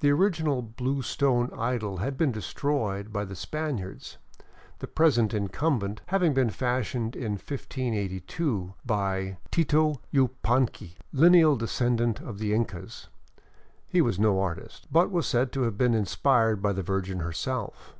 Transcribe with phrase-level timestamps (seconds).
[0.00, 4.18] The original blue stone idol had been destroyed by the Spaniards,
[4.80, 12.52] the present incumbent having been fashioned in 1582 by Tito Yupanqui, lineal descendant of the
[12.52, 13.06] Incas.
[13.86, 17.94] He was no artist, but was said to have been inspired by the Virgin herself.